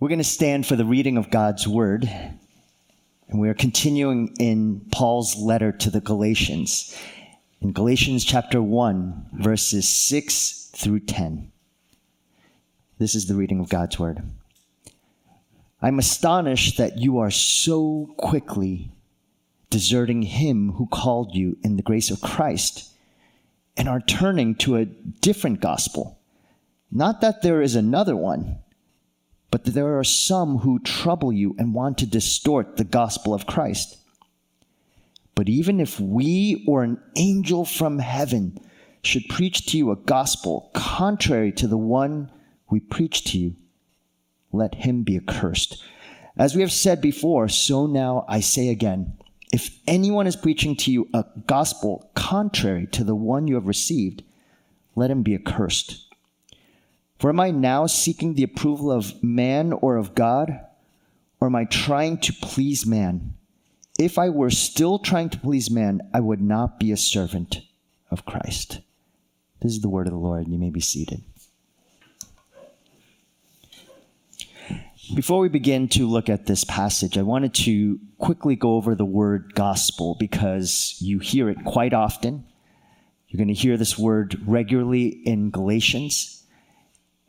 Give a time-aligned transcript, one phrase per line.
[0.00, 2.10] We're going to stand for the reading of God's word.
[3.28, 6.98] And we are continuing in Paul's letter to the Galatians.
[7.60, 11.52] In Galatians chapter 1, verses 6 through 10.
[12.96, 14.22] This is the reading of God's word.
[15.82, 18.90] I'm astonished that you are so quickly
[19.68, 22.88] deserting him who called you in the grace of Christ
[23.76, 26.18] and are turning to a different gospel.
[26.90, 28.60] Not that there is another one
[29.50, 33.98] but there are some who trouble you and want to distort the gospel of Christ.
[35.34, 38.58] But even if we or an angel from heaven
[39.02, 42.30] should preach to you a gospel contrary to the one
[42.70, 43.56] we preach to you,
[44.52, 45.82] let him be accursed.
[46.36, 49.14] As we have said before, so now I say again
[49.52, 54.22] if anyone is preaching to you a gospel contrary to the one you have received,
[54.94, 56.06] let him be accursed.
[57.20, 60.58] For am I now seeking the approval of man or of God?
[61.38, 63.34] Or am I trying to please man?
[63.98, 67.60] If I were still trying to please man, I would not be a servant
[68.10, 68.80] of Christ.
[69.60, 70.48] This is the word of the Lord.
[70.48, 71.22] You may be seated.
[75.14, 79.04] Before we begin to look at this passage, I wanted to quickly go over the
[79.04, 82.46] word gospel because you hear it quite often.
[83.28, 86.39] You're going to hear this word regularly in Galatians.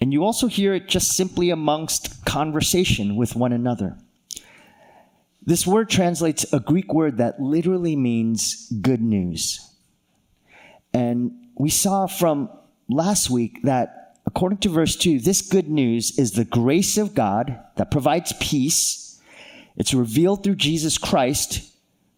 [0.02, 3.98] And you also hear it just simply amongst conversation with one another.
[5.44, 9.68] This word translates a Greek word that literally means good news.
[10.94, 12.50] And we saw from
[12.90, 17.60] last week that according to verse 2, this good news is the grace of God
[17.78, 19.20] that provides peace.
[19.76, 21.72] It's revealed through Jesus Christ,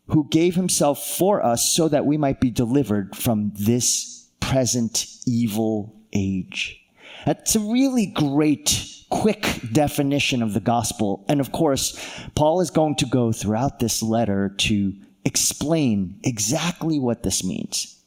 [0.08, 5.96] who gave himself for us so that we might be delivered from this present evil
[6.12, 6.83] age.
[7.26, 11.26] That's a really great, quick definition of the gospel.
[11.28, 11.98] And of course,
[12.36, 14.94] Paul is going to go throughout this letter to
[15.26, 18.00] explain exactly what this means.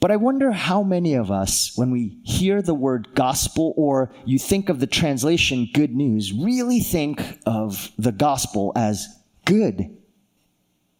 [0.00, 4.38] But I wonder how many of us, when we hear the word gospel or you
[4.38, 9.08] think of the translation good news, really think of the gospel as
[9.44, 9.96] good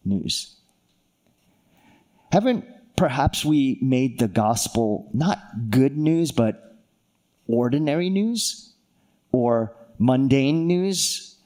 [0.03, 0.55] news.
[2.31, 2.65] Haven't
[2.99, 5.39] perhaps we made the gospel not
[5.69, 6.77] good news, but
[7.47, 8.73] ordinary news
[9.31, 11.37] or mundane news,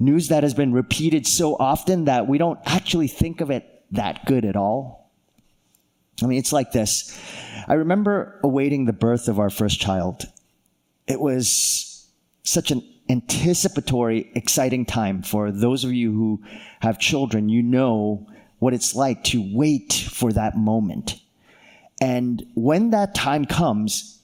[0.00, 4.26] news that has been repeated so often that we don't actually think of it that
[4.26, 5.12] good at all.
[6.20, 7.16] I mean, it's like this.
[7.68, 10.24] I remember awaiting the birth of our first child.
[11.06, 12.10] It was
[12.42, 16.42] such an anticipatory, exciting time for those of you who
[16.80, 17.48] have children.
[17.48, 18.26] You know
[18.58, 21.20] what it's like to wait for that moment.
[22.00, 24.20] And when that time comes,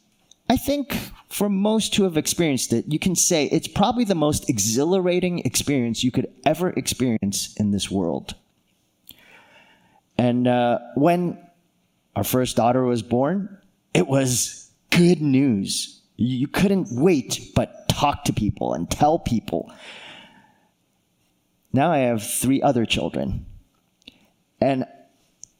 [0.48, 0.96] I think
[1.28, 6.04] for most who have experienced it, you can say it's probably the most exhilarating experience
[6.04, 8.34] you could ever experience in this world.
[10.18, 11.38] And uh, when
[12.14, 13.56] our first daughter was born,
[13.94, 16.00] it was good news.
[16.16, 19.72] You couldn't wait but talk to people and tell people.
[21.72, 23.46] Now I have three other children.
[24.62, 24.86] And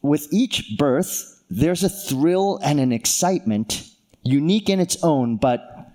[0.00, 3.90] with each birth, there's a thrill and an excitement,
[4.22, 5.90] unique in its own, but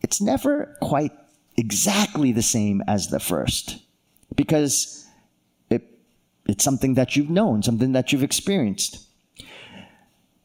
[0.00, 1.12] it's never quite
[1.58, 3.78] exactly the same as the first
[4.34, 5.06] because
[5.68, 5.82] it,
[6.46, 9.06] it's something that you've known, something that you've experienced.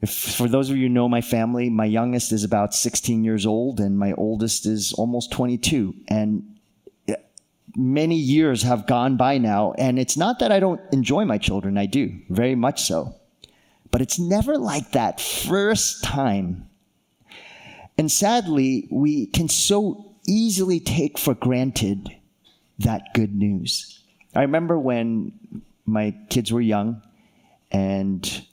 [0.01, 3.45] If, for those of you who know my family, my youngest is about 16 years
[3.45, 5.95] old and my oldest is almost 22.
[6.09, 6.52] And
[7.75, 11.77] many years have gone by now, and it's not that I don't enjoy my children,
[11.77, 13.15] I do, very much so.
[13.91, 16.69] But it's never like that first time.
[17.97, 22.09] And sadly, we can so easily take for granted
[22.79, 23.99] that good news.
[24.35, 25.33] I remember when
[25.85, 27.01] my kids were young,
[27.71, 28.45] and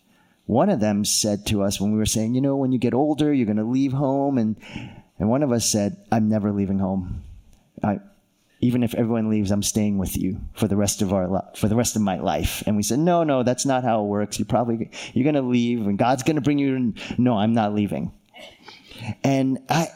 [0.46, 2.92] one of them said to us when we were saying, you know, when you get
[2.92, 4.36] older, you're going to leave home.
[4.36, 4.56] And,
[5.18, 7.22] and one of us said, I'm never leaving home.
[7.82, 8.00] I,
[8.60, 11.68] even if everyone leaves, I'm staying with you for the rest of our li- for
[11.68, 12.62] the rest of my life.
[12.66, 14.38] And we said, no, no, that's not how it works.
[14.38, 16.74] You're probably you're gonna leave, and God's gonna bring you.
[16.74, 16.94] In.
[17.16, 18.12] No, I'm not leaving.
[19.24, 19.88] And I,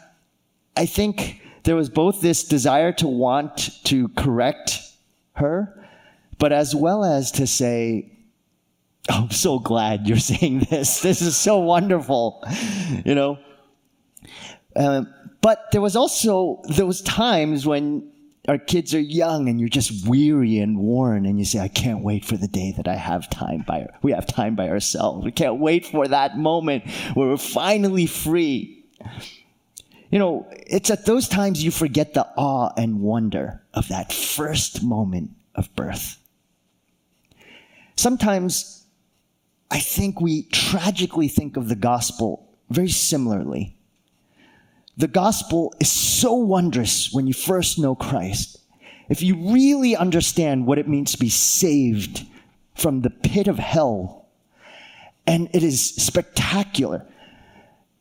[0.77, 4.81] I think there was both this desire to want to correct
[5.35, 5.87] her,
[6.39, 8.11] but as well as to say,
[9.11, 11.01] oh, I'm so glad you're saying this.
[11.01, 12.43] This is so wonderful,
[13.05, 13.39] you know.
[14.75, 15.13] Um,
[15.43, 18.11] but there was also those times when
[18.47, 22.03] our kids are young and you're just weary and worn and you say i can't
[22.03, 25.33] wait for the day that i have time by we have time by ourselves we
[25.33, 28.85] can't wait for that moment where we're finally free
[30.15, 34.81] You know, it's at those times you forget the awe and wonder of that first
[34.81, 36.19] moment of birth.
[37.97, 38.87] Sometimes
[39.73, 43.74] I think we tragically think of the gospel very similarly.
[44.97, 48.59] The gospel is so wondrous when you first know Christ.
[49.09, 52.27] If you really understand what it means to be saved
[52.75, 54.29] from the pit of hell,
[55.27, 57.07] and it is spectacular.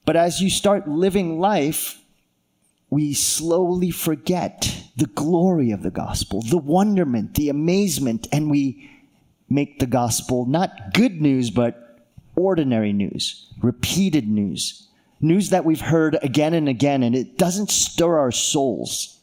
[0.06, 2.00] But as you start living life,
[2.90, 8.90] we slowly forget the glory of the gospel, the wonderment, the amazement, and we
[9.50, 12.06] make the gospel not good news, but
[12.36, 14.88] ordinary news, repeated news,
[15.24, 19.20] news that we've heard again and again, and it doesn't stir our souls.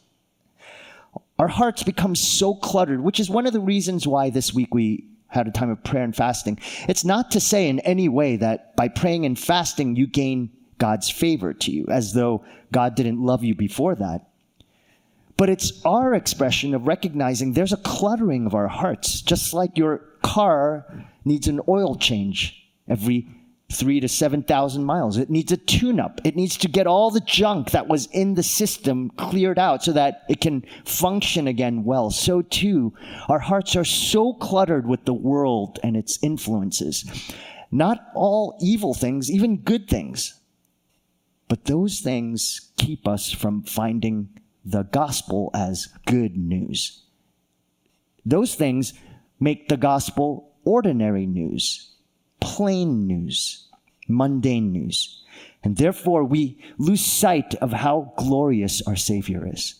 [1.39, 5.05] Our hearts become so cluttered, which is one of the reasons why this week we
[5.27, 6.59] had a time of prayer and fasting.
[6.89, 11.09] It's not to say in any way that by praying and fasting you gain God's
[11.09, 14.27] favor to you, as though God didn't love you before that.
[15.37, 19.99] But it's our expression of recognizing there's a cluttering of our hearts, just like your
[20.21, 23.27] car needs an oil change every
[23.71, 25.17] three to 7,000 miles.
[25.17, 26.21] It needs a tune up.
[26.23, 29.93] It needs to get all the junk that was in the system cleared out so
[29.93, 32.11] that it can function again well.
[32.11, 32.93] So too,
[33.29, 37.05] our hearts are so cluttered with the world and its influences.
[37.71, 40.39] Not all evil things, even good things.
[41.47, 44.29] But those things keep us from finding
[44.63, 47.03] the gospel as good news.
[48.25, 48.93] Those things
[49.39, 51.90] make the gospel ordinary news,
[52.41, 53.67] plain news,
[54.07, 55.23] mundane news.
[55.63, 59.75] And therefore, we lose sight of how glorious our Savior is.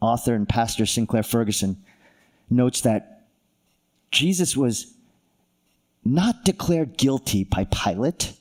[0.00, 1.82] Author and pastor Sinclair Ferguson
[2.48, 3.26] notes that
[4.10, 4.94] Jesus was
[6.04, 8.32] not declared guilty by Pilate.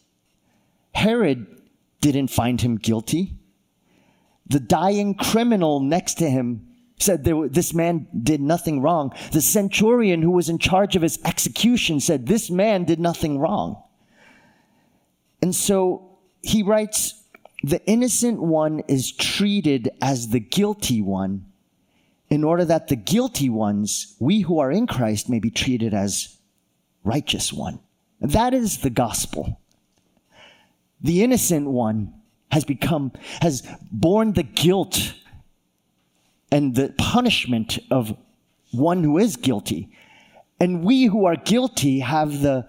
[0.94, 1.47] Herod
[2.00, 3.33] didn't find him guilty.
[4.47, 6.68] The dying criminal next to him
[6.99, 9.13] said there, this man did nothing wrong.
[9.31, 13.81] The centurion who was in charge of his execution said this man did nothing wrong.
[15.41, 17.23] And so he writes,
[17.63, 21.45] the innocent one is treated as the guilty one
[22.29, 26.38] in order that the guilty ones, we who are in Christ, may be treated as
[27.03, 27.79] righteous one.
[28.19, 29.59] That is the gospel
[31.01, 32.13] the innocent one
[32.51, 33.11] has become,
[33.41, 35.13] has borne the guilt
[36.51, 38.15] and the punishment of
[38.71, 39.89] one who is guilty.
[40.59, 42.67] And we who are guilty have the,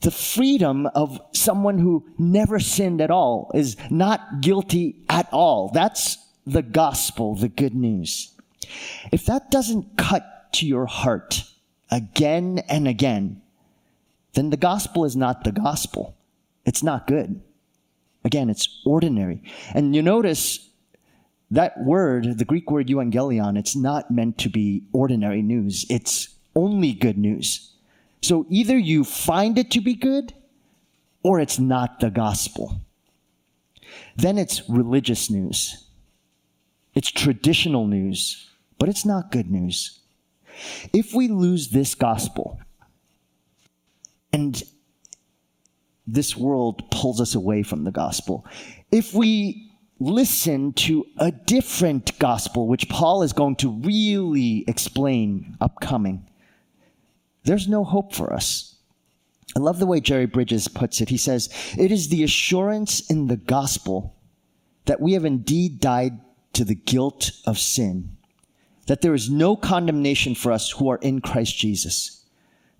[0.00, 5.70] the freedom of someone who never sinned at all, is not guilty at all.
[5.72, 8.32] That's the gospel, the good news.
[9.12, 11.44] If that doesn't cut to your heart
[11.90, 13.42] again and again,
[14.34, 16.16] then the gospel is not the gospel.
[16.64, 17.40] It's not good.
[18.24, 19.42] Again, it's ordinary.
[19.74, 20.67] And you notice
[21.50, 25.86] that word, the Greek word euangelion, it's not meant to be ordinary news.
[25.88, 27.72] It's only good news.
[28.22, 30.34] So either you find it to be good
[31.22, 32.80] or it's not the gospel.
[34.16, 35.86] Then it's religious news.
[36.94, 40.00] It's traditional news, but it's not good news.
[40.92, 42.60] If we lose this gospel,
[44.32, 44.62] and
[46.06, 48.44] this world pulls us away from the gospel.
[48.90, 49.67] If we
[50.00, 56.28] listen to a different gospel, which Paul is going to really explain upcoming,
[57.44, 58.76] there's no hope for us.
[59.56, 61.08] I love the way Jerry Bridges puts it.
[61.08, 64.14] He says, It is the assurance in the gospel
[64.84, 66.18] that we have indeed died
[66.52, 68.16] to the guilt of sin,
[68.86, 72.18] that there is no condemnation for us who are in Christ Jesus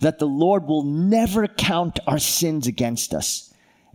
[0.01, 3.48] that the Lord will never count our sins against us,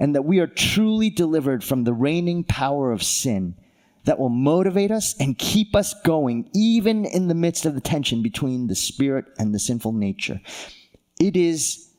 [0.03, 3.55] and that we are truly delivered from the reigning power of sin
[4.03, 8.21] that will motivate us and keep us going, even in the midst of the tension
[8.21, 10.41] between the spirit and the sinful nature.
[11.21, 11.89] It is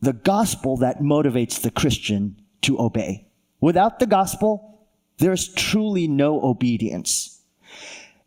[0.00, 3.28] the gospel that motivates the Christian to obey.
[3.60, 7.40] Without the gospel, there's truly no obedience.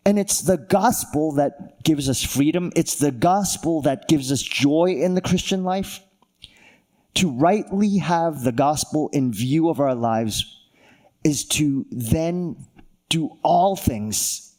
[0.05, 2.71] And it's the gospel that gives us freedom.
[2.77, 5.99] It's the gospel that gives us joy in the Christian life.
[7.15, 10.61] To rightly have the gospel in view of our lives
[11.23, 12.55] is to then
[13.09, 14.55] do all things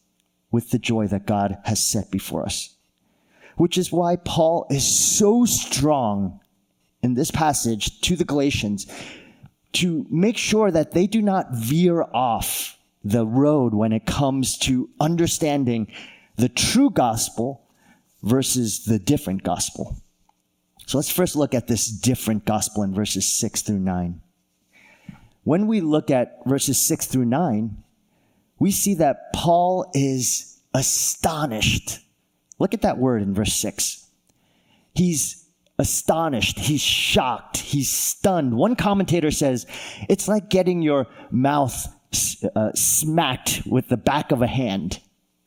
[0.51, 2.77] with the joy that God has set before us.
[3.57, 6.41] Which is why Paul is so strong
[7.03, 8.87] in this passage to the Galatians
[9.73, 14.89] to make sure that they do not veer off the road when it comes to
[15.01, 15.91] understanding
[16.37, 17.63] the true gospel
[18.23, 19.97] versus the different gospel.
[20.87, 24.21] So let's first look at this different gospel in verses 6 through 9.
[25.45, 27.77] when we look at verses 6 through 9,
[28.59, 31.99] we see that Paul is astonished.
[32.59, 34.07] Look at that word in verse 6.
[34.95, 35.45] He's
[35.79, 38.55] astonished, he's shocked, he's stunned.
[38.55, 39.67] One commentator says
[40.09, 41.89] it's like getting your mouth
[42.55, 45.01] uh, smacked with the back of a hand.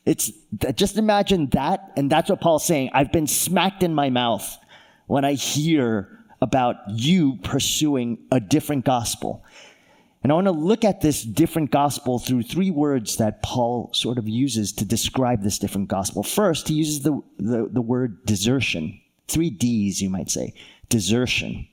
[0.04, 0.30] It's
[0.74, 2.90] just imagine that, and that's what Paul's saying.
[2.92, 4.58] I've been smacked in my mouth
[5.06, 9.44] when I hear about you pursuing a different gospel.
[10.22, 14.18] And I want to look at this different gospel through three words that Paul sort
[14.18, 16.22] of uses to describe this different gospel.
[16.22, 19.00] First, he uses the, the, the word desertion.
[19.28, 20.54] Three D's, you might say.
[20.88, 21.68] Desertion.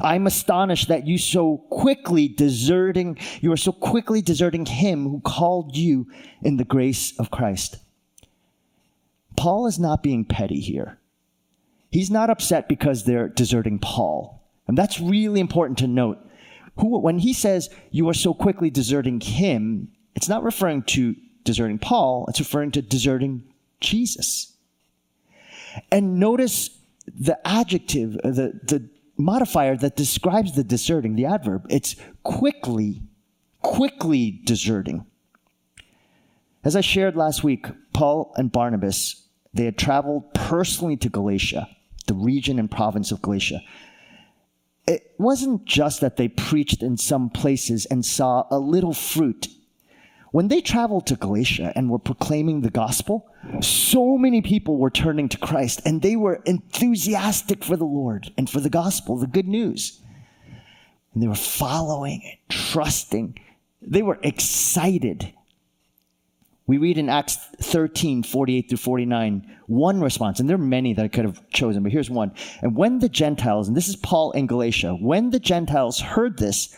[0.00, 5.76] I'm astonished that you so quickly deserting, you are so quickly deserting him who called
[5.76, 6.08] you
[6.42, 7.76] in the grace of Christ.
[9.36, 10.98] Paul is not being petty here.
[11.92, 14.42] He's not upset because they're deserting Paul.
[14.66, 16.18] And that's really important to note.
[16.78, 21.78] Who, when he says you are so quickly deserting him, it's not referring to deserting
[21.78, 23.44] Paul, it's referring to deserting
[23.80, 24.54] Jesus.
[25.90, 26.70] And notice
[27.06, 31.66] the adjective, uh, the, the modifier that describes the deserting, the adverb.
[31.68, 33.02] It's quickly,
[33.60, 35.04] quickly deserting.
[36.64, 41.68] As I shared last week, Paul and Barnabas, they had traveled personally to Galatia,
[42.06, 43.60] the region and province of Galatia.
[44.86, 49.48] It wasn't just that they preached in some places and saw a little fruit
[50.32, 53.30] when they traveled to Galatia and were proclaiming the gospel,
[53.60, 58.48] so many people were turning to Christ and they were enthusiastic for the Lord and
[58.48, 60.00] for the gospel, the good news.
[61.12, 63.38] And they were following and trusting.
[63.82, 65.34] They were excited.
[66.72, 71.04] We read in Acts 13, 48 through 49, one response, and there are many that
[71.04, 72.32] I could have chosen, but here's one.
[72.62, 76.74] And when the Gentiles, and this is Paul in Galatia, when the Gentiles heard this,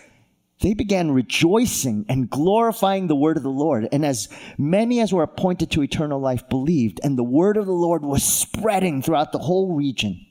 [0.59, 3.87] they began rejoicing and glorifying the word of the Lord.
[3.93, 7.73] And as many as were appointed to eternal life believed, and the word of the
[7.73, 10.27] Lord was spreading throughout the whole region.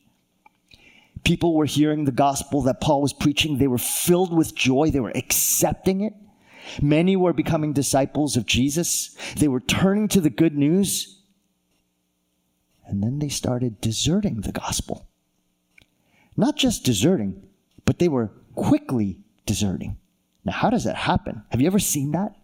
[1.24, 3.60] People were hearing the gospel that Paul was preaching.
[3.60, 4.90] They were filled with joy.
[4.92, 6.16] They were accepting it.
[6.82, 9.16] Many were becoming disciples of Jesus.
[9.36, 11.20] They were turning to the good news.
[12.86, 15.08] And then they started deserting the gospel.
[16.36, 17.44] Not just deserting,
[17.86, 19.98] but they were quickly deserting.
[20.46, 21.44] Now, how does that happen?
[21.50, 22.36] Have you ever seen that?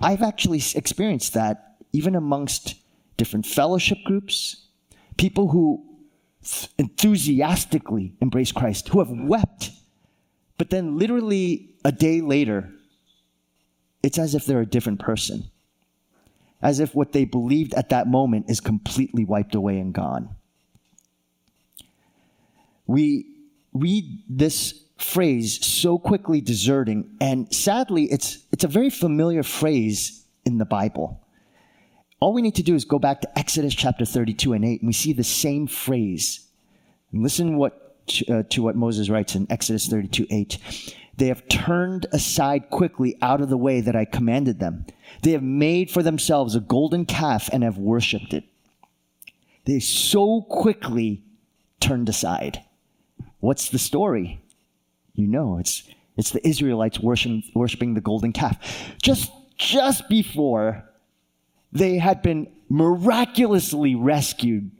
[0.00, 2.76] I've actually experienced that even amongst
[3.16, 4.66] different fellowship groups,
[5.16, 5.84] people who
[6.78, 9.72] enthusiastically embrace Christ, who have wept,
[10.58, 12.70] but then literally a day later,
[14.02, 15.44] it's as if they're a different person,
[16.60, 20.30] as if what they believed at that moment is completely wiped away and gone.
[22.86, 23.26] We
[23.72, 30.58] read this phrase so quickly deserting and sadly it's it's a very familiar phrase in
[30.58, 31.22] the bible.
[32.18, 34.88] All we need to do is go back to exodus chapter 32 and 8 and
[34.88, 36.48] we see the same phrase.
[37.12, 37.87] And listen what
[38.28, 43.40] uh, to what moses writes in exodus 32 8 they have turned aside quickly out
[43.40, 44.86] of the way that i commanded them.
[45.22, 48.44] They have made for themselves a golden calf and have worshipped it.
[49.64, 51.24] They so quickly
[51.80, 52.62] turned aside.
[53.40, 54.40] What's the story?
[55.14, 55.82] You know it's
[56.16, 58.56] it's the Israelites worshiping the golden calf.
[59.02, 60.84] Just just before
[61.72, 64.70] they had been miraculously rescued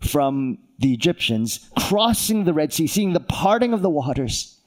[0.00, 4.58] from the Egyptians, crossing the Red Sea, seeing the parting of the waters.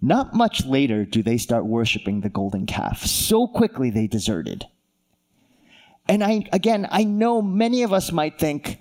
[0.00, 3.06] Not much later do they start worshiping the golden calf.
[3.06, 4.66] So quickly they deserted.
[6.06, 8.80] And I, again, I know many of us might think,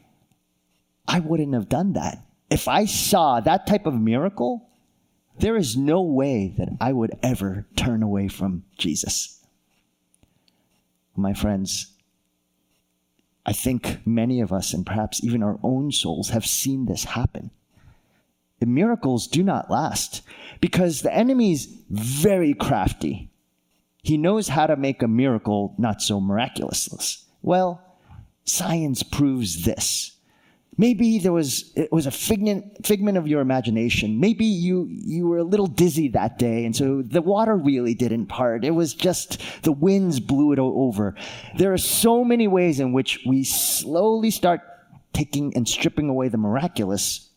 [1.07, 2.25] I wouldn't have done that.
[2.49, 4.67] If I saw that type of miracle,
[5.39, 9.39] there is no way that I would ever turn away from Jesus.
[11.15, 11.92] My friends,
[13.45, 17.51] I think many of us, and perhaps even our own souls, have seen this happen.
[18.59, 20.21] The miracles do not last
[20.61, 23.29] because the enemy's very crafty.
[24.01, 27.25] He knows how to make a miracle not so miraculous.
[27.41, 27.81] Well,
[28.45, 30.12] science proves this.
[30.77, 34.19] Maybe there was it was a figment figment of your imagination.
[34.19, 38.27] Maybe you you were a little dizzy that day, and so the water really didn't
[38.27, 38.65] part.
[38.65, 41.15] It was just the winds blew it over.
[41.57, 44.61] There are so many ways in which we slowly start
[45.13, 47.29] taking and stripping away the miraculous,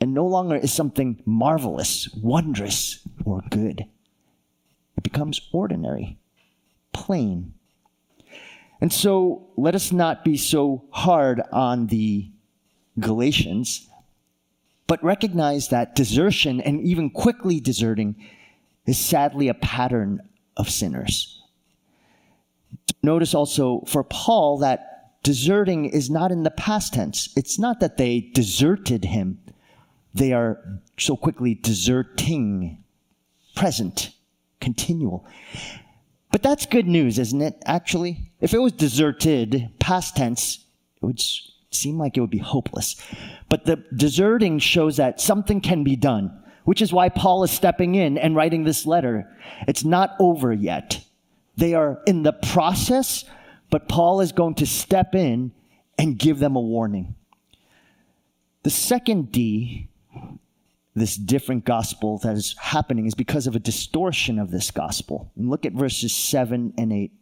[0.00, 3.86] and no longer is something marvelous, wondrous, or good.
[4.98, 6.18] It becomes ordinary,
[6.92, 7.54] plain.
[8.80, 12.30] And so let us not be so hard on the
[13.00, 13.88] Galatians
[14.88, 18.16] but recognize that desertion and even quickly deserting
[18.86, 20.20] is sadly a pattern
[20.56, 21.42] of sinners.
[23.02, 27.28] Notice also for Paul that deserting is not in the past tense.
[27.36, 29.38] It's not that they deserted him,
[30.14, 30.58] they are
[30.98, 32.82] so quickly deserting,
[33.54, 34.10] present,
[34.58, 35.26] continual.
[36.32, 38.32] But that's good news, isn't it, actually?
[38.40, 40.64] If it was deserted, past tense,
[41.00, 41.20] it would
[41.70, 42.96] seem like it would be hopeless.
[43.48, 47.94] But the deserting shows that something can be done, which is why Paul is stepping
[47.94, 49.28] in and writing this letter.
[49.66, 51.04] It's not over yet.
[51.56, 53.24] They are in the process,
[53.70, 55.52] but Paul is going to step in
[55.98, 57.14] and give them a warning.
[58.62, 59.88] The second D
[60.98, 65.30] this different gospel that is happening is because of a distortion of this gospel.
[65.36, 67.12] And look at verses 7 and 8.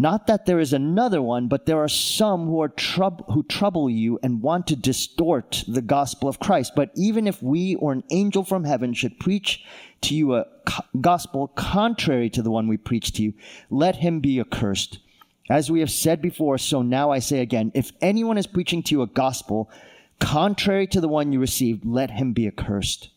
[0.00, 3.90] Not that there is another one, but there are some who are troub- who trouble
[3.90, 6.72] you and want to distort the gospel of Christ.
[6.74, 9.62] But even if we or an angel from heaven should preach
[10.00, 13.34] to you a co- gospel contrary to the one we preach to you,
[13.68, 15.00] let him be accursed.
[15.50, 18.94] As we have said before, so now I say again, if anyone is preaching to
[18.94, 19.68] you a gospel
[20.18, 23.10] contrary to the one you received, let him be accursed.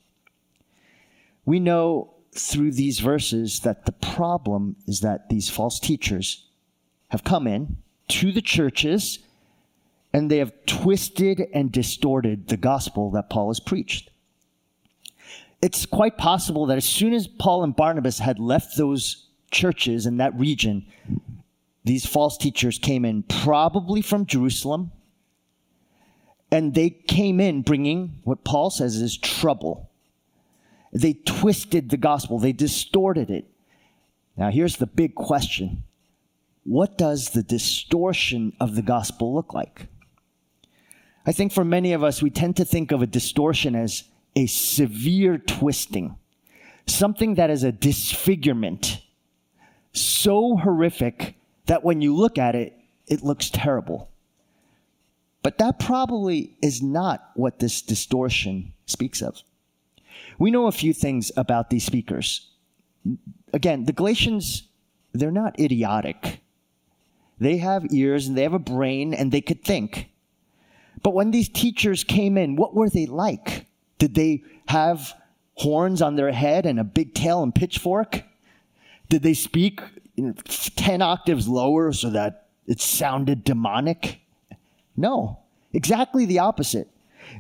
[1.46, 6.50] We know through these verses that the problem is that these false teachers
[7.14, 7.78] have come in
[8.08, 9.20] to the churches
[10.14, 14.10] and they have twisted and distorted the gospel that Paul has preached.
[15.62, 20.18] It's quite possible that as soon as Paul and Barnabas had left those churches in
[20.18, 20.88] that region,
[21.84, 24.92] these false teachers came in, probably from Jerusalem,
[26.52, 29.92] and they came in bringing what Paul says is trouble.
[30.92, 33.46] They twisted the gospel, they distorted it.
[34.36, 35.84] Now, here's the big question
[36.64, 39.88] What does the distortion of the gospel look like?
[41.26, 44.04] I think for many of us, we tend to think of a distortion as
[44.36, 46.18] a severe twisting,
[46.86, 49.02] something that is a disfigurement,
[49.94, 52.74] so horrific that when you look at it,
[53.08, 54.10] it looks terrible.
[55.44, 59.44] But that probably is not what this distortion speaks of.
[60.40, 62.50] We know a few things about these speakers.
[63.52, 64.64] Again, the Galatians,
[65.12, 66.40] they're not idiotic.
[67.40, 70.10] They have ears and they have a brain and they could think.
[71.02, 73.66] But when these teachers came in, what were they like?
[73.98, 75.14] Did they have
[75.56, 78.24] horns on their head and a big tail and pitchfork?
[79.10, 79.82] Did they speak
[80.76, 84.22] 10 octaves lower so that it sounded demonic?
[84.96, 85.40] No,
[85.74, 86.90] exactly the opposite.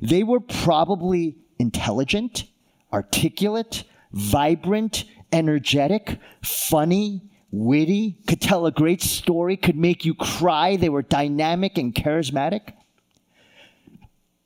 [0.01, 2.45] They were probably intelligent,
[2.91, 7.21] articulate, vibrant, energetic, funny,
[7.53, 10.75] witty, could tell a great story, could make you cry.
[10.75, 12.73] They were dynamic and charismatic.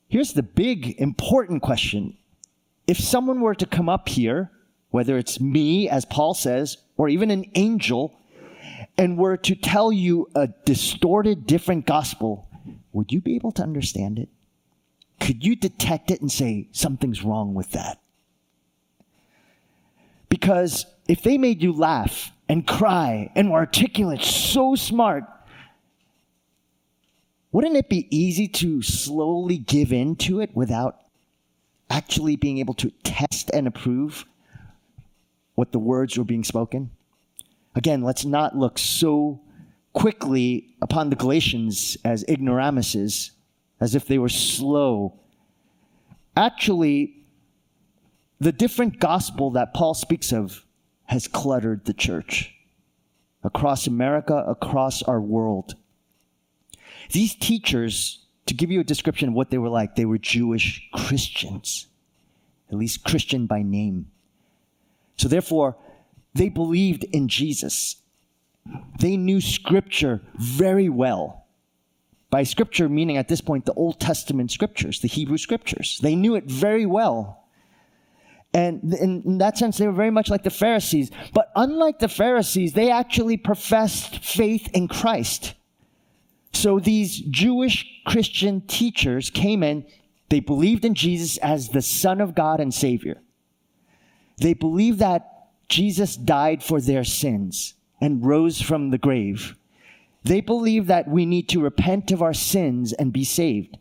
[0.10, 2.18] Here's the big, important question.
[2.86, 4.52] If someone were to come up here,
[4.90, 8.20] whether it's me, as Paul says, or even an angel,
[8.98, 12.50] and were to tell you a distorted, different gospel,
[12.92, 14.28] would you be able to understand it?
[15.20, 18.02] Could you detect it and say, something's wrong with that?
[20.28, 25.24] Because if they made you laugh and cry and were articulate, so smart,
[27.52, 31.00] wouldn't it be easy to slowly give in to it without
[31.90, 34.26] actually being able to test and approve
[35.56, 36.92] what the words were being spoken?
[37.76, 39.42] Again, let's not look so
[39.94, 43.32] quickly upon the Galatians as ignoramuses,
[43.80, 45.20] as if they were slow.
[46.36, 47.16] Actually,
[48.40, 50.64] the different gospel that Paul speaks of
[51.08, 52.56] has cluttered the church
[53.44, 55.76] across America, across our world.
[57.12, 60.88] These teachers, to give you a description of what they were like, they were Jewish
[60.94, 61.88] Christians,
[62.70, 64.12] at least Christian by name.
[65.18, 65.76] So therefore,
[66.34, 67.98] they believed in Jesus
[69.00, 71.46] they knew Scripture very well.
[72.30, 76.00] By Scripture, meaning at this point the Old Testament Scriptures, the Hebrew Scriptures.
[76.02, 77.37] They knew it very well.
[78.54, 81.12] And in that sense, they were very much like the Pharisees.
[81.34, 85.54] But unlike the Pharisees, they actually professed faith in Christ.
[86.54, 89.86] So these Jewish Christian teachers came in,
[90.30, 93.22] they believed in Jesus as the Son of God and Savior.
[94.38, 99.56] They believed that Jesus died for their sins and rose from the grave.
[100.24, 103.78] They believe that we need to repent of our sins and be saved.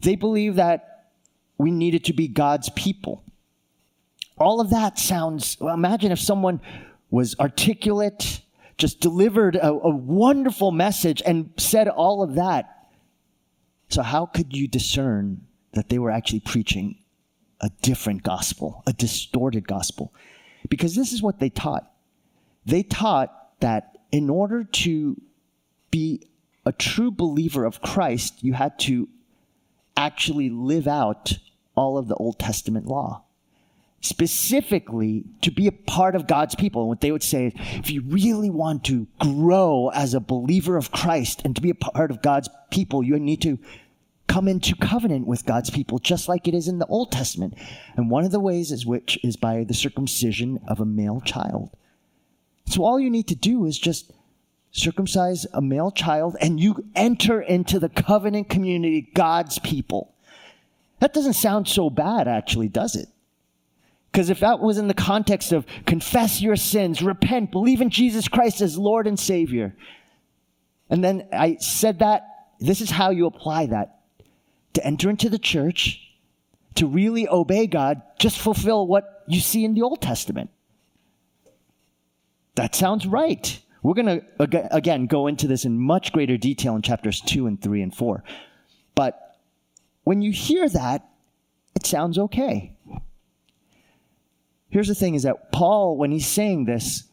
[0.00, 1.10] They believe that
[1.58, 3.24] we needed to be God's people.
[4.38, 6.60] All of that sounds, well, imagine if someone
[7.10, 8.40] was articulate,
[8.78, 12.88] just delivered a, a wonderful message and said all of that.
[13.88, 15.42] So, how could you discern
[15.72, 17.02] that they were actually preaching
[17.62, 20.12] a different gospel, a distorted gospel.
[20.68, 21.90] Because this is what they taught.
[22.66, 25.20] They taught that in order to
[25.90, 26.26] be
[26.66, 29.08] a true believer of Christ, you had to
[29.96, 31.38] actually live out
[31.76, 33.24] all of the Old Testament law.
[34.02, 36.82] Specifically, to be a part of God's people.
[36.82, 40.76] And what they would say is if you really want to grow as a believer
[40.76, 43.58] of Christ and to be a part of God's people, you need to
[44.26, 47.54] come into covenant with God's people, just like it is in the Old Testament.
[47.96, 51.70] And one of the ways is which is by the circumcision of a male child.
[52.66, 54.10] So all you need to do is just
[54.72, 60.14] circumcise a male child and you enter into the covenant community, God's people.
[61.00, 63.08] That doesn't sound so bad, actually, does it?
[64.12, 68.28] Because if that was in the context of confess your sins, repent, believe in Jesus
[68.28, 69.74] Christ as Lord and Savior,
[70.90, 72.26] and then I said that,
[72.60, 74.00] this is how you apply that
[74.74, 76.00] to enter into the church,
[76.74, 80.50] to really obey God, just fulfill what you see in the Old Testament.
[82.54, 83.58] That sounds right.
[83.82, 87.60] We're going to, again, go into this in much greater detail in chapters 2 and
[87.60, 88.22] 3 and 4.
[88.94, 89.38] But
[90.04, 91.08] when you hear that,
[91.74, 92.76] it sounds okay.
[94.72, 97.04] Here's the thing is that Paul, when he's saying this,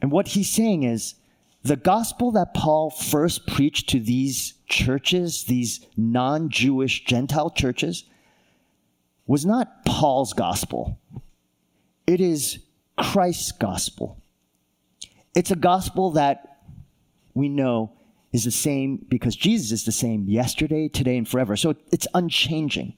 [0.00, 1.14] and what he's saying is
[1.62, 8.04] the gospel that Paul first preached to these churches, these non Jewish Gentile churches,
[9.26, 10.98] was not Paul's gospel.
[12.06, 12.60] It is
[12.96, 14.16] Christ's gospel.
[15.34, 16.60] It's a gospel that
[17.34, 17.92] we know
[18.32, 21.56] is the same because Jesus is the same yesterday, today, and forever.
[21.56, 22.94] So it's unchanging.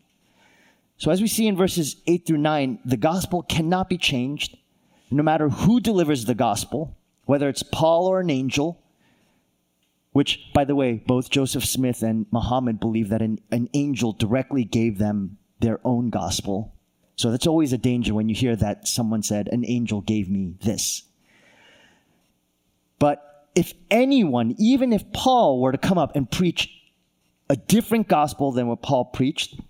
[0.96, 4.56] So, as we see in verses 8 through 9, the gospel cannot be changed
[5.10, 8.80] no matter who delivers the gospel whether it's Paul or an angel,
[10.12, 14.64] which, by the way, both Joseph Smith and Muhammad believe that an, an angel directly
[14.64, 16.74] gave them their own gospel.
[17.16, 20.54] So that's always a danger when you hear that someone said, An angel gave me
[20.62, 21.02] this.
[22.98, 26.70] But if anyone, even if Paul were to come up and preach
[27.48, 29.60] a different gospel than what Paul preached,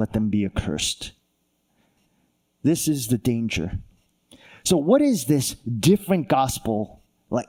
[0.00, 1.12] let them be accursed.
[2.62, 3.78] This is the danger.
[4.64, 7.48] So, what is this different gospel like?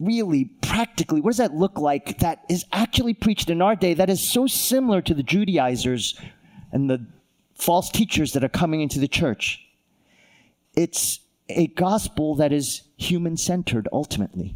[0.00, 4.10] Really, practically, what does that look like that is actually preached in our day that
[4.10, 6.20] is so similar to the Judaizers
[6.72, 7.04] and the
[7.54, 9.64] false teachers that are coming into the church?
[10.74, 14.54] It's a gospel that is human centered ultimately.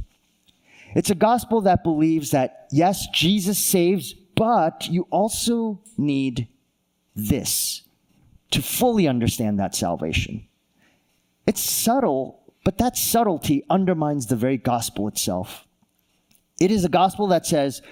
[0.95, 6.47] It's a gospel that believes that, yes, Jesus saves, but you also need
[7.15, 7.83] this
[8.51, 10.47] to fully understand that salvation.
[11.47, 15.67] It's subtle, but that subtlety undermines the very gospel itself.
[16.61, 17.83] It is a gospel that says,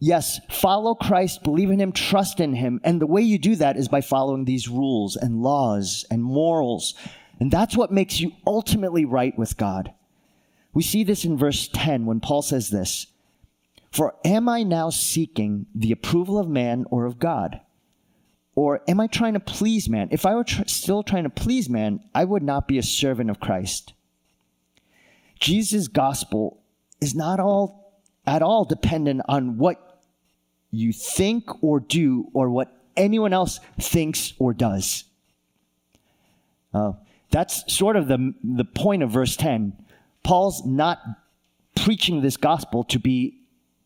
[0.00, 2.80] yes, follow Christ, believe in him, trust in him.
[2.82, 6.94] And the way you do that is by following these rules and laws and morals.
[7.38, 9.92] And that's what makes you ultimately right with God.
[10.72, 13.06] We see this in verse 10 when Paul says this
[13.90, 17.60] For am I now seeking the approval of man or of God?
[18.58, 20.08] Or am I trying to please man?
[20.10, 23.30] If I were tr- still trying to please man, I would not be a servant
[23.30, 23.92] of Christ.
[25.38, 26.58] Jesus' gospel
[27.00, 30.00] is not all at all dependent on what
[30.72, 35.04] you think or do or what anyone else thinks or does.
[36.74, 36.94] Uh,
[37.30, 39.72] that's sort of the, the point of verse 10.
[40.24, 40.98] Paul's not
[41.76, 43.38] preaching this gospel to be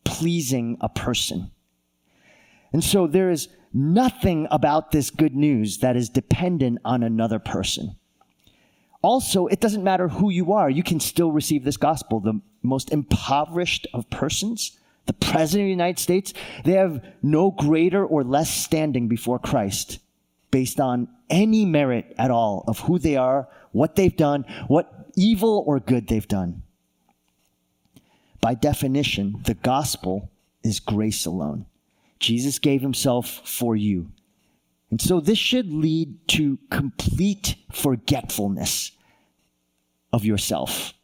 [0.04, 1.50] pleasing a person.
[2.72, 7.96] And so there is nothing about this good news that is dependent on another person.
[9.02, 12.20] Also, it doesn't matter who you are, you can still receive this gospel.
[12.20, 16.32] The most impoverished of persons, the President of the United States,
[16.64, 19.98] they have no greater or less standing before Christ
[20.52, 25.64] based on any merit at all of who they are, what they've done, what evil
[25.66, 26.62] or good they've done.
[28.40, 30.30] By definition, the gospel
[30.62, 31.66] is grace alone.
[32.22, 34.10] Jesus gave himself for you.
[34.90, 38.92] And so this should lead to complete forgetfulness
[40.12, 40.94] of yourself.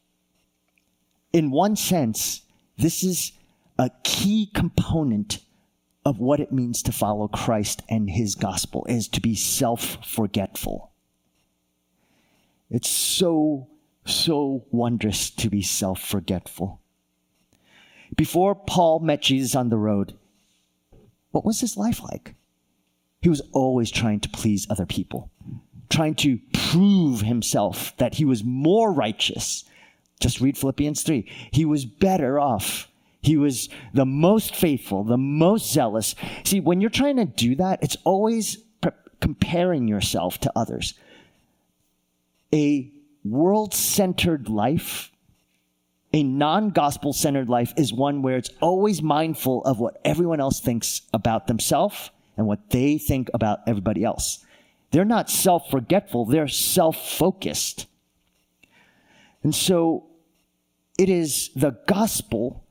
[1.32, 2.42] In one sense,
[2.76, 3.32] this is
[3.78, 5.40] a key component
[6.04, 10.90] of what it means to follow Christ and his gospel is to be self-forgetful.
[12.70, 13.68] It's so
[14.04, 16.80] so wondrous to be self-forgetful.
[18.16, 20.14] Before Paul met Jesus on the road,
[21.30, 22.34] what was his life like?
[23.20, 25.30] He was always trying to please other people,
[25.90, 29.64] trying to prove himself that he was more righteous.
[30.20, 31.30] Just read Philippians 3.
[31.52, 32.88] He was better off.
[33.20, 36.14] He was the most faithful, the most zealous.
[36.44, 40.94] See, when you're trying to do that, it's always pre- comparing yourself to others.
[42.54, 42.90] A
[43.24, 45.10] world centered life,
[46.12, 50.60] a non gospel centered life, is one where it's always mindful of what everyone else
[50.60, 54.44] thinks about themselves and what they think about everybody else.
[54.90, 57.86] They're not self forgetful, they're self focused.
[59.42, 60.06] And so
[60.98, 62.64] it is the gospel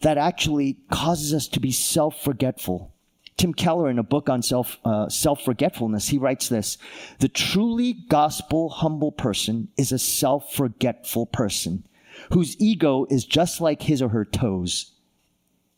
[0.00, 2.92] that actually causes us to be self forgetful.
[3.38, 6.76] Tim Keller, in a book on self uh, self forgetfulness, he writes this:
[7.20, 11.84] the truly gospel humble person is a self forgetful person
[12.30, 14.92] whose ego is just like his or her toes.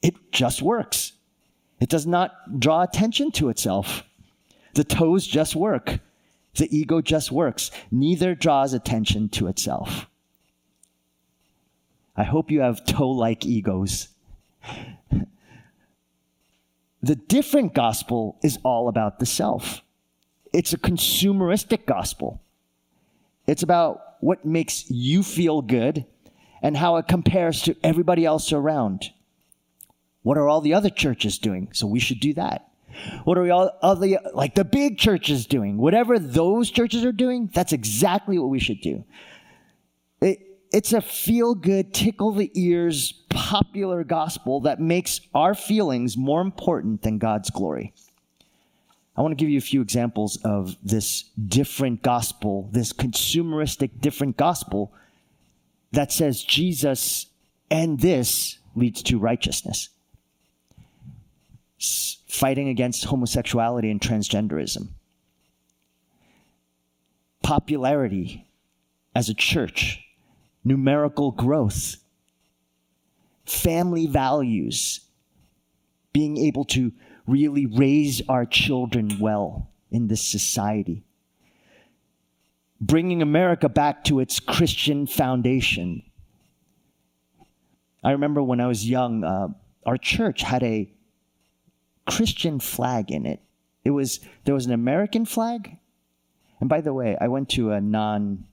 [0.02, 1.12] It just works.
[1.80, 4.04] It does not draw attention to itself.
[4.74, 6.00] The toes just work.
[6.56, 7.70] The ego just works.
[7.90, 10.06] Neither draws attention to itself.
[12.16, 14.08] I hope you have toe like egos.
[17.02, 19.82] the different gospel is all about the self.
[20.52, 22.40] It's a consumeristic gospel.
[23.46, 26.06] It's about what makes you feel good
[26.64, 29.10] and how it compares to everybody else around.
[30.22, 31.68] What are all the other churches doing?
[31.74, 32.70] So we should do that.
[33.24, 35.76] What are we all other like the big churches doing?
[35.76, 39.04] Whatever those churches are doing, that's exactly what we should do.
[40.22, 40.38] It,
[40.72, 47.02] it's a feel good, tickle the ears, popular gospel that makes our feelings more important
[47.02, 47.92] than God's glory.
[49.18, 54.38] I want to give you a few examples of this different gospel, this consumeristic different
[54.38, 54.94] gospel
[55.94, 57.26] that says Jesus
[57.70, 59.88] and this leads to righteousness.
[62.28, 64.88] Fighting against homosexuality and transgenderism.
[67.42, 68.46] Popularity
[69.14, 70.00] as a church
[70.64, 71.96] numerical growth,
[73.44, 75.00] family values,
[76.12, 76.90] being able to
[77.26, 81.04] really raise our children well in this society,
[82.86, 86.02] bringing America back to its Christian foundation.
[88.02, 89.48] I remember when I was young, uh,
[89.86, 90.90] our church had a
[92.06, 93.40] Christian flag in it.
[93.84, 95.78] It was there was an American flag,
[96.60, 98.46] and by the way, I went to a non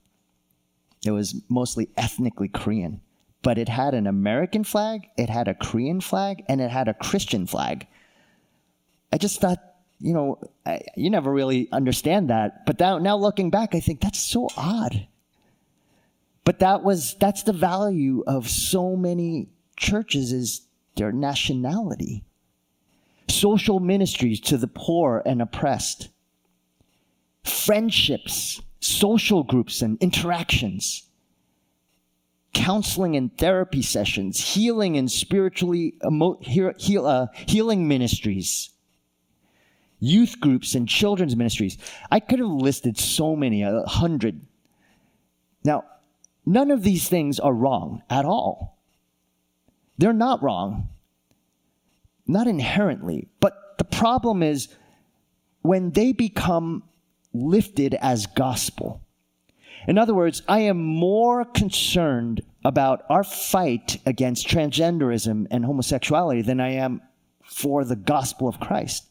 [1.04, 3.00] it was mostly ethnically Korean,
[3.42, 6.94] but it had an American flag, it had a Korean flag, and it had a
[6.94, 7.86] Christian flag.
[9.12, 9.58] I just thought,
[10.02, 12.66] you know, I, you never really understand that.
[12.66, 15.06] But now, now looking back, I think that's so odd.
[16.44, 20.62] But that was that's the value of so many churches is
[20.96, 22.24] their nationality.
[23.28, 26.08] Social ministries to the poor and oppressed.
[27.44, 31.04] Friendships social groups and interactions,
[32.52, 38.70] counseling and therapy sessions, healing and spiritually emo- heal, uh, healing ministries,
[40.02, 41.78] youth groups and children's ministries.
[42.10, 44.40] I could have listed so many, a hundred.
[45.64, 45.84] Now,
[46.44, 48.78] none of these things are wrong at all.
[49.98, 50.88] They're not wrong,
[52.26, 53.28] not inherently.
[53.38, 54.68] But the problem is
[55.62, 56.82] when they become
[57.32, 59.00] lifted as gospel.
[59.86, 66.60] In other words, I am more concerned about our fight against transgenderism and homosexuality than
[66.60, 67.02] I am
[67.44, 69.06] for the gospel of Christ.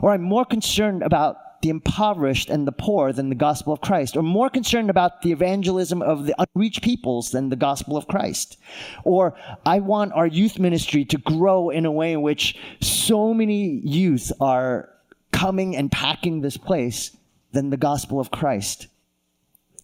[0.00, 4.16] Or I'm more concerned about the impoverished and the poor than the gospel of Christ,
[4.16, 8.58] or more concerned about the evangelism of the unreached peoples than the gospel of Christ.
[9.04, 9.34] Or
[9.66, 14.30] I want our youth ministry to grow in a way in which so many youth
[14.40, 14.88] are
[15.32, 17.16] coming and packing this place
[17.52, 18.86] than the gospel of Christ.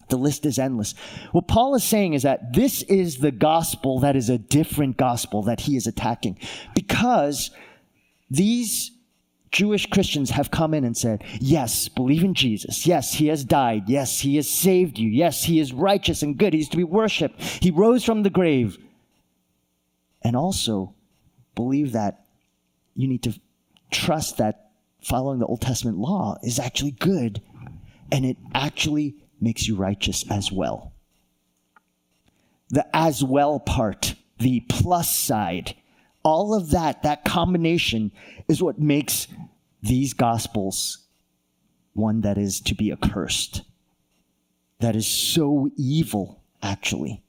[0.07, 0.93] The list is endless.
[1.31, 5.41] What Paul is saying is that this is the gospel that is a different gospel
[5.43, 6.37] that he is attacking
[6.75, 7.51] because
[8.29, 8.91] these
[9.55, 12.85] Jewish Christians have come in and said, Yes, believe in Jesus.
[12.85, 13.87] Yes, he has died.
[13.87, 15.07] Yes, he has saved you.
[15.07, 16.51] Yes, he is righteous and good.
[16.51, 17.41] He's to be worshiped.
[17.41, 18.77] He rose from the grave.
[20.21, 20.93] And also
[21.55, 22.25] believe that
[22.97, 23.39] you need to
[23.91, 27.41] trust that following the Old Testament law is actually good
[28.11, 30.91] and it actually makes you righteous as well.
[32.71, 35.75] The as well part, the plus side,
[36.23, 38.11] all of that, that combination
[38.49, 39.27] is what makes
[39.85, 40.99] these gospels
[41.93, 43.61] one that is to be accursed.
[44.79, 47.23] That is so evil, actually.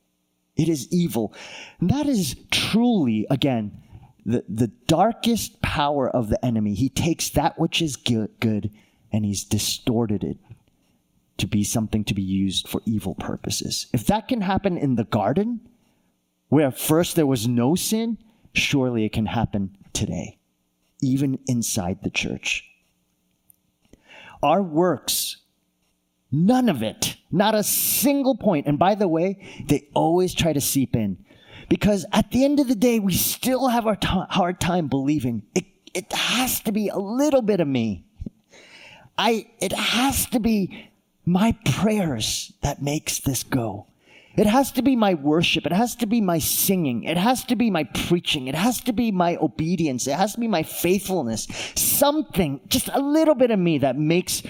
[0.56, 1.32] It is evil.
[1.80, 3.80] And that is truly, again,
[4.24, 6.74] the, the darkest power of the enemy.
[6.74, 8.70] He takes that which is good, good
[9.12, 10.38] and he's distorted it
[11.38, 13.86] to be something to be used for evil purposes.
[13.92, 15.60] If that can happen in the garden,
[16.48, 18.18] where first there was no sin,
[18.52, 20.35] surely it can happen today,
[21.06, 22.64] even inside the church.
[24.42, 25.38] Our works,
[26.30, 30.60] none of it, not a single point, and by the way, they always try to
[30.60, 31.24] seep in.
[31.68, 35.64] Because at the end of the day, we still have our hard time believing it,
[35.94, 38.04] it has to be a little bit of me.
[39.18, 40.90] I, it has to be
[41.24, 43.86] my prayers that makes this go.
[44.36, 45.64] It has to be my worship.
[45.64, 47.04] It has to be my singing.
[47.04, 48.48] It has to be my preaching.
[48.48, 50.06] It has to be my obedience.
[50.06, 51.48] It has to be my faithfulness.
[51.74, 54.42] Something, just a little bit of me that makes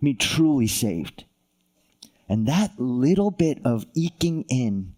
[0.00, 1.24] me truly saved.
[2.28, 4.94] And that little bit of eking in,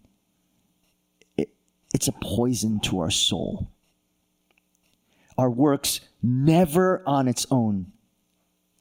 [1.35, 1.49] it,
[1.93, 3.71] it's a poison to our soul.
[5.35, 7.91] Our works never on its own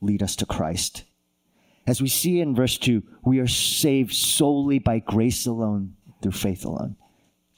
[0.03, 1.05] lead us to Christ.
[1.87, 6.65] As we see in verse 2, we are saved solely by grace alone, through faith
[6.65, 6.97] alone.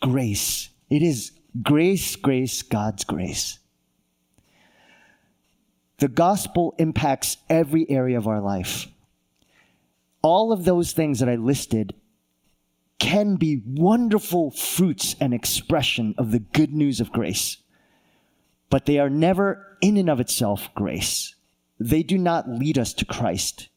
[0.03, 0.69] Grace.
[0.91, 3.59] It is grace, grace, God's grace.
[5.99, 8.87] The gospel impacts every area of our life.
[10.23, 11.95] All of those things that I listed
[12.99, 17.59] can be wonderful fruits and expression of the good news of grace,
[18.71, 21.35] but they are never in and of itself grace.
[21.81, 23.69] They do not lead us to Christ.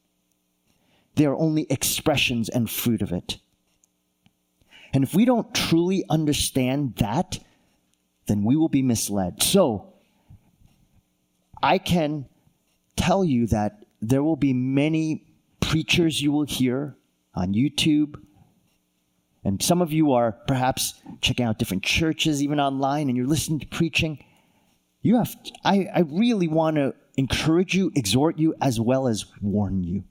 [1.16, 3.38] They are only expressions and fruit of it.
[4.94, 7.40] And if we don't truly understand that,
[8.28, 9.42] then we will be misled.
[9.42, 9.94] So,
[11.64, 12.26] I can
[12.96, 15.26] tell you that there will be many
[15.60, 16.96] preachers you will hear
[17.36, 18.20] on YouTube.
[19.44, 23.60] And some of you are perhaps checking out different churches, even online, and you're listening
[23.60, 24.24] to preaching.
[25.02, 29.84] You have, I, I really want to encourage you, exhort you, as well as warn
[29.84, 30.04] you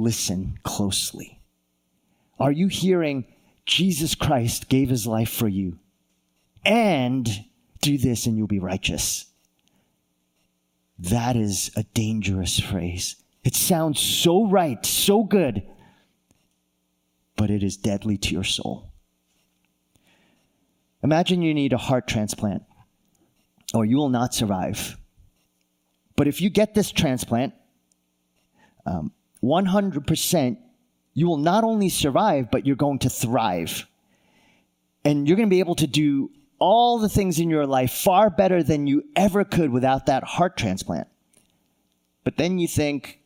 [0.00, 1.40] listen closely.
[2.38, 3.26] Are you hearing
[3.66, 5.78] Jesus Christ gave his life for you?
[6.64, 7.28] And
[7.80, 9.26] do this and you'll be righteous.
[10.98, 13.16] That is a dangerous phrase.
[13.42, 15.62] It sounds so right, so good,
[17.36, 18.90] but it is deadly to your soul.
[21.02, 22.62] Imagine you need a heart transplant,
[23.72, 24.98] or you will not survive.
[26.16, 27.54] But if you get this transplant,
[28.84, 30.56] um, 100%,
[31.14, 33.86] you will not only survive, but you're going to thrive.
[35.04, 38.28] And you're going to be able to do all the things in your life far
[38.30, 41.08] better than you ever could without that heart transplant.
[42.22, 43.18] But then you think,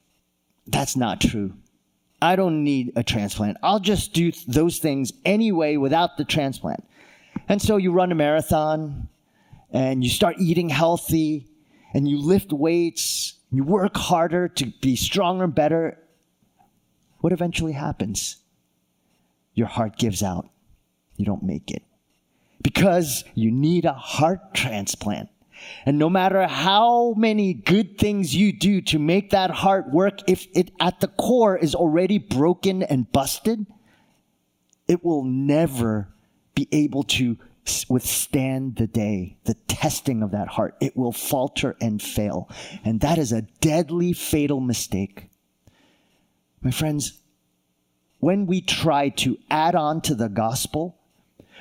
[0.67, 1.53] that's not true.
[2.23, 3.59] I don't need a transplant.
[3.63, 6.85] I'll just do those things anyway without the transplant.
[7.49, 9.09] And so you run a marathon
[9.73, 11.49] and you start eating healthy
[11.93, 15.99] and you lift weights, you work harder to be stronger and better,
[17.25, 18.37] what eventually happens?
[19.55, 20.51] Your heart gives out.
[21.17, 21.83] You don't make it.
[22.63, 25.31] Because you need a heart transplant.
[25.87, 30.49] And no matter how many good things you do to make that heart work, if
[30.55, 33.65] it at the core is already broken and busted,
[34.87, 36.11] it will never
[36.55, 37.39] be able to
[37.89, 40.77] withstand the day, the testing of that heart.
[40.79, 42.51] It will falter and fail.
[42.85, 45.31] And that is a deadly, fatal mistake.
[46.65, 47.21] My friends,
[48.21, 50.97] when we try to add on to the gospel,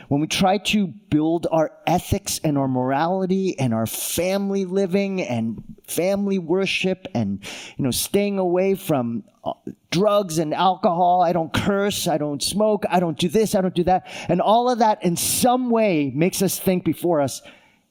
[0.08, 5.62] when we try to build our ethics and our morality and our family living and
[5.86, 7.44] family worship and
[7.76, 9.52] you know staying away from uh,
[9.92, 13.76] drugs and alcohol i don't curse i don't smoke i don't do this i don't
[13.76, 17.42] do that and all of that in some way makes us think before us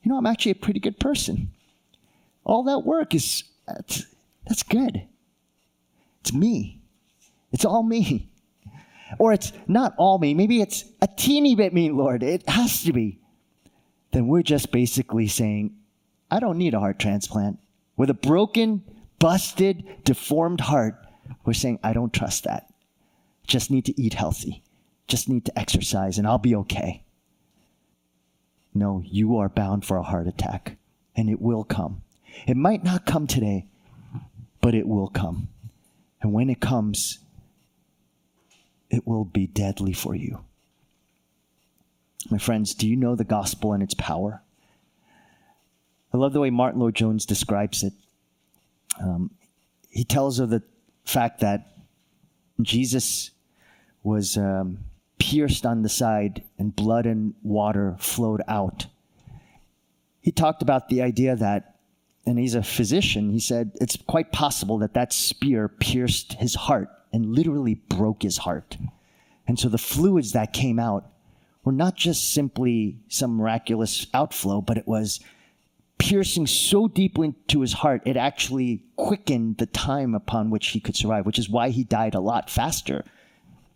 [0.02, 1.50] you know i'm actually a pretty good person.
[2.44, 4.06] All that work is that's,
[4.46, 5.02] that's good.
[6.20, 6.81] It's me
[7.52, 8.30] it's all me.
[9.18, 10.34] Or it's not all me.
[10.34, 12.22] Maybe it's a teeny bit me, Lord.
[12.22, 13.18] It has to be.
[14.12, 15.76] Then we're just basically saying,
[16.30, 17.58] I don't need a heart transplant.
[17.96, 18.82] With a broken,
[19.18, 20.94] busted, deformed heart,
[21.44, 22.72] we're saying, I don't trust that.
[23.46, 24.62] Just need to eat healthy.
[25.08, 27.04] Just need to exercise and I'll be okay.
[28.74, 30.78] No, you are bound for a heart attack
[31.14, 32.02] and it will come.
[32.46, 33.66] It might not come today,
[34.62, 35.48] but it will come.
[36.22, 37.18] And when it comes,
[38.92, 40.44] it will be deadly for you.
[42.30, 44.42] My friends, do you know the gospel and its power?
[46.12, 47.94] I love the way Martyn Lloyd-Jones describes it.
[49.00, 49.30] Um,
[49.88, 50.62] he tells of the
[51.06, 51.74] fact that
[52.60, 53.30] Jesus
[54.02, 54.78] was um,
[55.18, 58.86] pierced on the side and blood and water flowed out.
[60.20, 61.76] He talked about the idea that,
[62.26, 66.90] and he's a physician, he said it's quite possible that that spear pierced his heart
[67.12, 68.76] and literally broke his heart.
[69.46, 71.10] And so the fluids that came out
[71.64, 75.20] were not just simply some miraculous outflow, but it was
[75.98, 80.96] piercing so deeply into his heart, it actually quickened the time upon which he could
[80.96, 83.04] survive, which is why he died a lot faster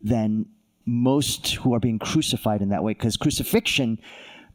[0.02, 0.46] than
[0.84, 2.94] most who are being crucified in that way.
[2.94, 3.98] Because crucifixion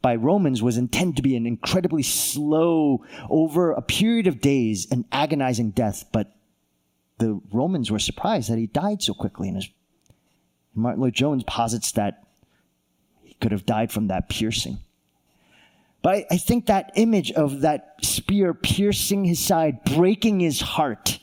[0.02, 5.06] by Romans was intended to be an incredibly slow, over a period of days, an
[5.12, 6.06] agonizing death.
[6.12, 6.36] But
[7.22, 9.48] the Romans were surprised that he died so quickly.
[9.48, 9.64] And
[10.74, 12.24] Martyn Lloyd-Jones posits that
[13.22, 14.80] he could have died from that piercing.
[16.02, 21.20] But I, I think that image of that spear piercing his side, breaking his heart,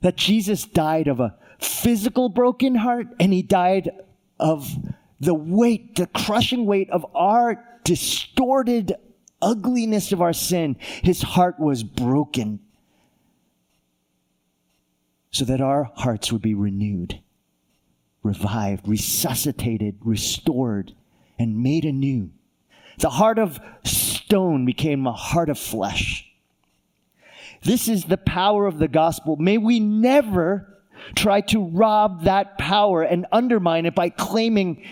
[0.00, 3.90] that Jesus died of a physical broken heart and he died
[4.40, 4.74] of
[5.20, 8.94] the weight, the crushing weight of our distorted
[9.42, 10.76] ugliness of our sin.
[11.02, 12.60] His heart was broken
[15.34, 17.20] so that our hearts would be renewed,
[18.22, 20.92] revived, resuscitated, restored,
[21.40, 22.30] and made anew.
[23.00, 26.30] The heart of stone became a heart of flesh.
[27.64, 29.34] This is the power of the gospel.
[29.34, 30.78] May we never
[31.16, 34.86] try to rob that power and undermine it by claiming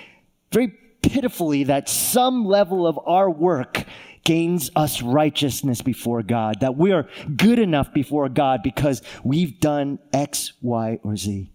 [0.51, 3.85] very pitifully that some level of our work
[4.25, 9.99] gains us righteousness before God, that we are good enough before God because we've done
[10.13, 11.51] X, Y, or Z.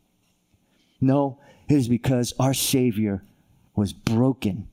[1.00, 1.40] No,
[1.70, 3.24] it is because our Savior
[3.76, 4.68] was broken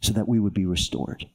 [0.00, 1.26] so that we would be restored.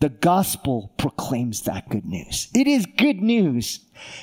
[0.00, 2.48] The gospel proclaims that good news.
[2.54, 3.80] It is good news.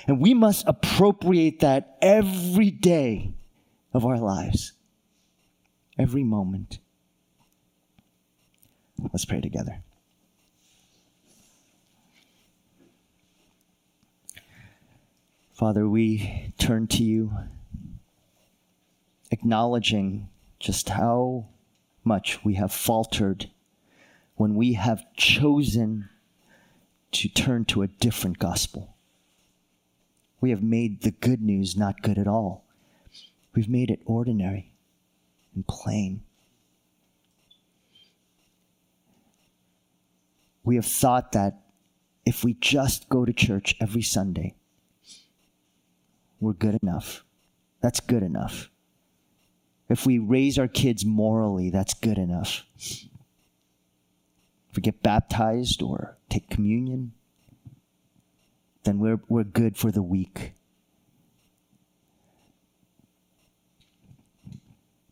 [0.07, 3.34] And we must appropriate that every day
[3.93, 4.73] of our lives,
[5.97, 6.79] every moment.
[9.11, 9.81] Let's pray together.
[15.64, 17.32] Father, we turn to you,
[19.32, 20.28] acknowledging
[20.59, 21.45] just how
[22.03, 23.49] much we have faltered
[24.36, 26.09] when we have chosen
[27.14, 28.93] to turn to a different gospel.
[30.41, 32.66] We have made the good news not good at all.
[33.55, 34.74] We've made it ordinary
[35.55, 36.24] and plain.
[40.66, 41.61] We have thought that
[42.26, 44.55] if we just go to church every Sunday,
[46.43, 47.23] we're good enough.
[47.81, 48.69] That's good enough.
[49.89, 52.65] If we raise our kids morally, that's good enough
[54.73, 57.13] if we get baptized or take communion,
[58.85, 60.53] then we're, we're good for the week.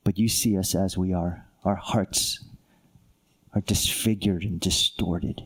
[0.03, 1.45] But you see us as we are.
[1.63, 2.43] Our hearts
[3.53, 5.45] are disfigured and distorted.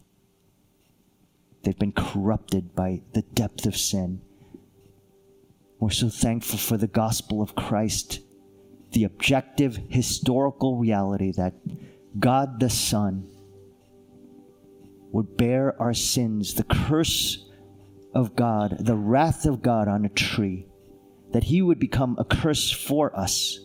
[1.64, 4.22] They've been corrupted by the depth of sin.
[5.86, 8.22] We're so thankful for the gospel of Christ,
[8.94, 11.54] the objective historical reality that
[12.20, 13.30] God the Son
[15.12, 17.48] would bear our sins, the curse
[18.16, 20.66] of God, the wrath of God on a tree,
[21.34, 23.60] that he would become a curse for us.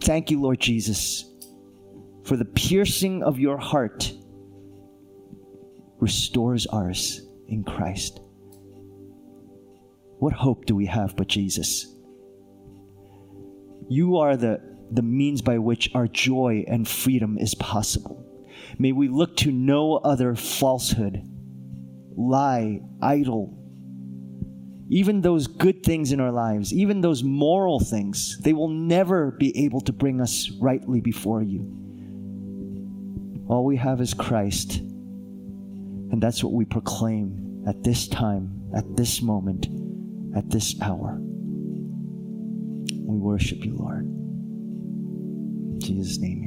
[0.00, 1.26] Thank you, Lord Jesus,
[2.24, 4.10] for the piercing of your heart
[6.00, 8.20] restores ours in Christ.
[10.26, 11.86] What hope do we have but Jesus?
[13.88, 14.60] You are the,
[14.90, 18.26] the means by which our joy and freedom is possible.
[18.76, 21.22] May we look to no other falsehood,
[22.16, 23.56] lie, idol,
[24.88, 29.56] even those good things in our lives, even those moral things, they will never be
[29.64, 31.60] able to bring us rightly before you.
[33.46, 34.78] All we have is Christ.
[34.78, 39.68] And that's what we proclaim at this time, at this moment,
[40.36, 41.18] at this hour.
[41.20, 44.04] We worship you, Lord.
[44.04, 46.45] In Jesus' name.